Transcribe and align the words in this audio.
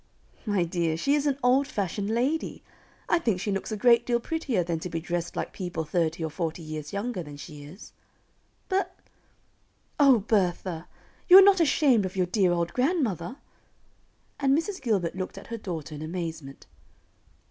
"My 0.47 0.63
dear, 0.63 0.97
she 0.97 1.13
is 1.13 1.27
an 1.27 1.37
old 1.43 1.67
fashioned 1.67 2.09
lady. 2.09 2.63
I 3.07 3.19
think 3.19 3.39
she 3.39 3.51
looks 3.51 3.71
a 3.71 3.77
great 3.77 4.03
deal 4.03 4.19
prettier 4.19 4.63
than 4.63 4.79
to 4.79 4.89
be 4.89 4.99
dressed 4.99 5.35
like 5.35 5.53
people 5.53 5.83
thirty 5.85 6.23
or 6.23 6.31
forty 6.31 6.63
years 6.63 6.91
younger 6.91 7.21
than 7.21 7.37
she 7.37 7.65
is." 7.65 7.93
"But" 8.67 8.95
[Illustration: 9.99 9.99
"I 9.99 10.05
am 10.05 10.13
disappointed."] 10.15 10.17
"O 10.17 10.19
Bertha! 10.21 10.87
you 11.29 11.37
are 11.37 11.41
not 11.43 11.59
ashamed 11.59 12.05
of 12.07 12.31
dear 12.31 12.51
old 12.51 12.73
grandmother?" 12.73 13.35
and 14.39 14.57
Mrs. 14.57 14.81
Gilbert 14.81 15.13
looked 15.15 15.37
at 15.37 15.45
her 15.53 15.57
daughter 15.57 15.93
in 15.93 16.01
amazement. 16.01 16.65